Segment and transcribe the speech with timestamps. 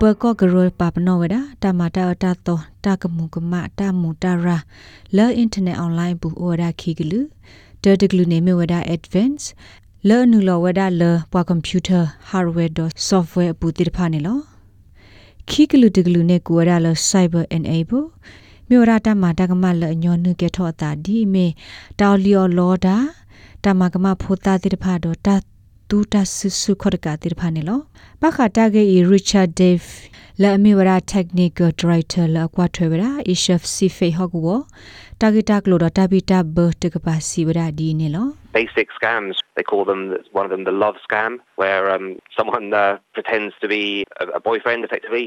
[0.00, 4.58] ပကောဂရောပပနောဝဒတမတာအတတောတကမှုကမတမှုတရာ
[5.16, 7.20] လဲအင်တာနက်အွန်လိုင်းပူအော်ဒါခီဂလူ
[7.82, 9.44] တဒဂလူနေမဝဒ advance
[10.08, 14.38] လဲနူလောဝဒါလဲပွားကွန်ပျူတာဟားဒ်ဝဲဒ်ဆော့ဖ်ဝဲပူတိတဖာနေလော
[15.48, 18.04] ခိကလူတကလူနေကိုရလဲ cyber enable
[18.68, 21.46] မြို့ရတာမာတကမလဲညောနုကေထောတာဒီမေ
[22.00, 22.96] တောလီယောလောဒါ
[23.64, 25.28] တမကမဖိုတာတိတဖာတော့တ
[25.88, 27.80] တူတဆူဆူခရကတိတဖာနေလော
[28.20, 28.82] ပခတာဂေ
[29.12, 29.88] Richard Dave
[30.42, 34.54] လာအမီဝရာ technical director လာကွာထွေဝရာ ishef sife hogwo
[35.20, 38.24] targeta kloda tabita ber te kapasi wara di ne lo
[38.58, 40.02] basic scams they call them
[40.38, 44.40] one of them the love scam where um someone uh, pretends to be a, a
[44.48, 45.26] boyfriend effectively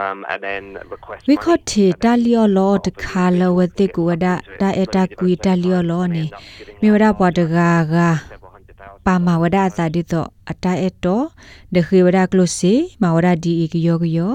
[0.00, 0.64] um and then
[0.96, 5.80] request we could te talio lo de khala wate ku wada da eta ku talio
[5.90, 6.24] lo ne
[6.80, 8.10] me wada bwa de ga ga
[9.06, 11.24] ပါမဝဒအတာဒီတော့အတာအတော့
[11.74, 12.72] ဒခေဝဒကလုစီ
[13.02, 14.34] မဝဒဒီအကယောကယော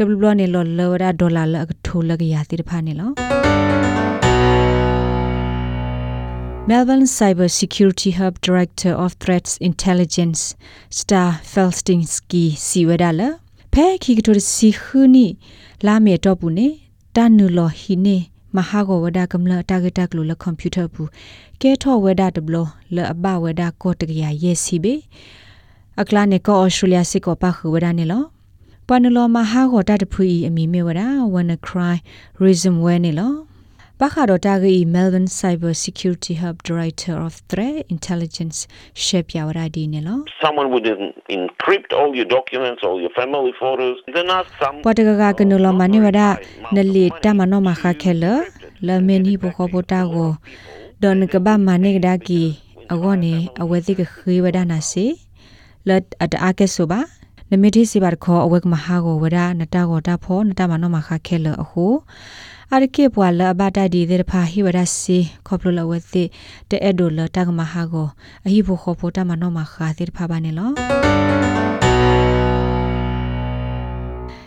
[0.00, 3.10] ဒလတာဆကတော့ရီထော့ဘလခေဝဒကလုစီဒကုလိုတဘလနေလောလဝဒဒေါ်လာလကထိုလကရတိတဖာနေလော
[6.68, 10.40] Melbourne Cyber Security Hub Director of Threats Intelligence
[11.00, 13.28] Star Felstinsky Siwedala
[13.72, 15.26] ဖဲခိကတိုစီခူနီ
[15.86, 16.68] လာမေတော့ဘူးနေ
[17.16, 18.16] တန်နူလောဟီနေ
[18.56, 21.08] မဟာဂဝဒကမ္လတာဂက်တကလိုလကွန်ပျူတာဘူး
[21.60, 22.56] ကဲထောဝဒတဘလ
[22.94, 24.94] လအဘဝဒကိုတကရယေစီဘေ
[26.00, 28.22] အကလာနေကောဩစတြေးလျစစ်ကောပါခဝဒနေလော
[28.92, 31.02] ပနလောမဟာဂောတတဖူအီအမီမေဝဒ
[31.34, 31.96] wanna cry
[32.44, 33.32] reason ဝဲနေလော
[34.00, 38.58] ပခါတော့တာဂီ Melbourne Cyber Security Hub Director of Threat Intelligence
[39.04, 40.86] ရှေ့ပြဝရဒီနေလော someone would
[41.36, 46.20] encrypt all your documents all your family photos then ask some ပတကကကနလောမနေဝဒ
[46.76, 48.24] နလီတမနောမခခဲလ
[48.86, 50.30] လမင်းဟိဘခဘတာကို
[51.02, 52.42] ဒန်ကဘာမနေဒါကီ
[52.92, 55.06] အဂောနေအဝဲတိကခေဝဒနာစီ
[55.88, 57.19] လတ်အတအကဲဆိုပါ
[57.52, 61.86] နမတိစီပါခေါ်အဝဲကမဟာကိုဝဒနတကောတာဖောနတမနောမခခဲလအခု
[62.72, 66.24] အရကေပွာလဘတာဒီတဲ့ဖာဟိဝရစီခေါပလလဝတိ
[66.70, 68.06] တဲ့ဒိုလတကမဟာကို
[68.46, 70.70] အဟိဖို့ခေါ်ဖို့တမနောမခါတဲ့ဖာပါနေလော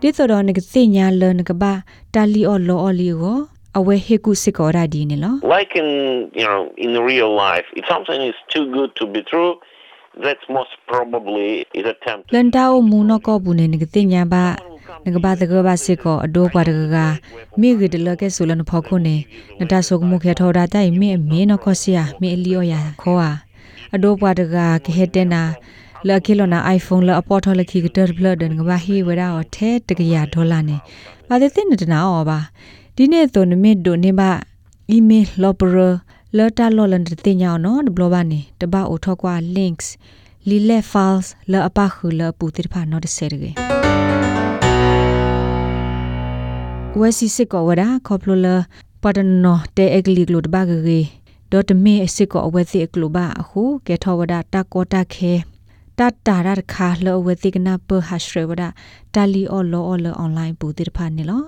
[0.00, 1.72] ဒီဆိုတော့ငကစိညာလနကဘာ
[2.14, 3.38] တာလီအော်လောအော်လီကို
[3.78, 5.88] အဝဲဟေကုစစ်ကောရာဒီနေလော like in
[6.40, 9.52] you know in real life if something is too good to be true
[10.22, 11.48] that's most probably
[11.78, 14.44] is attempt လန်တာအိုမူနောကောဘူးနေငကတိညာဘာ
[15.04, 16.96] ငကဘာတကဘာစစ်ကောအဒိုးပွားတကက
[17.60, 19.16] မိဂဒလကဲဆိုလနဖောခုနေ
[19.58, 23.32] နတဆုကမှုခဲထောတာတိုင်မိအမေနခောစီယာမိအလီယောယာခောအာ
[23.94, 25.42] အဒိုးပွားတကကဟဲတဲ့နာ
[26.08, 30.76] လကီလနာ iPhone လအပေါ်ထော်လခီကတက်ဘလဒန်ကဘာဟီဝရာအထဲတကရဒေါ်လာနေ
[31.28, 32.38] ပါတဲ့တဲ့နတနာအောပါ
[32.96, 34.30] ဒီနေ့တော့နမစ်ဒိုနေပါ
[34.96, 35.88] email lopera
[36.38, 39.86] လော်တာလော်လန်တဲ့ညောင်းနော်ဘလောပါနေတပအိုထောက်ကွာ links
[40.48, 43.50] လီလက် files လအပခုလပူတိဖာနော်တဆဲရကေ
[46.98, 48.56] ဝဲစီစစ်ကောဝဒါခေါပလိုလာ
[49.02, 51.00] ပဒနောတဲအဂလီဂလိုတဘာဂရေ
[51.52, 55.32] ဒေါ်တမေအစစ်ကောအဝဲစီအကလိုဘာအခုကေထောဝဒါတာကောတာခဲ
[55.98, 58.62] တတတာရခါလောဝတိကနာပဟရှရဝဒ
[59.14, 61.42] တာလီအော်လောအော်လောအွန်လိုင်းပူတိဖာနေလော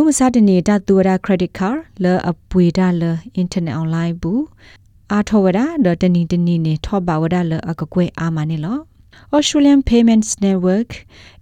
[0.00, 1.70] မုမစတနေတာတူရခရက်ဒစ်ကာ
[2.02, 4.32] လောအပွေဒါလောအင်တာနက်အွန်လိုင်းပူ
[5.12, 8.78] အာထောဝဒဒေါ်တနီတနီနေထောပါဝဒလောအကကွဲအာမနေလော
[9.36, 10.90] Australian Payments Network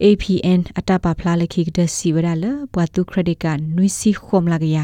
[0.04, 4.78] APN အတပါဖလာလခိကဒစီဝရလဘွာတူခရဒစ်ကနွီစီခုမလာကရ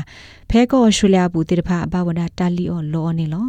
[0.51, 3.47] ဖဲကော Australia ဘူးတိတဖာအဘဝဒတာလီအော်လောနေလော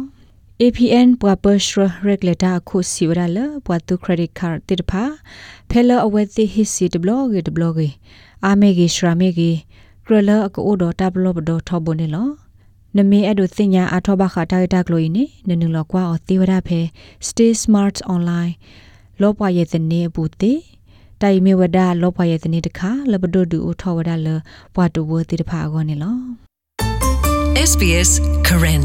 [0.62, 5.02] APN ဘွာပရှရရက်လက်တာခုစီဝရလဘွာတူခရဒစ်ကာတိတဖာ
[5.70, 7.88] ဖဲလအဝဲတိဟစ်စီဒဘလော့ဂေဒဘလော့ဂေ
[8.44, 9.52] အာမေဂေရှရာမေဂေ
[10.06, 12.28] ကရလအကိုဒေါ်တာဘလော့ဘဒေါ်ထောဘနေလော
[12.96, 16.80] နမေအဲ့ဒိုတင်ညာအထောဘခတာတာကလိုင်းနေနနုလောကွာအသေးဝရဖဲ
[17.26, 18.52] Stay Smart Online
[19.20, 20.52] လောပွားရဲ့တနေဘူးတေ
[21.22, 24.28] တိုင်မေဝဒလောပွားရဲ့တနေတခါလဘဒိုဒူအထောဝဒလ
[24.74, 26.18] ပွားတူဝတိတဖာကောနေလော
[27.70, 28.10] SBS
[28.46, 28.84] Karen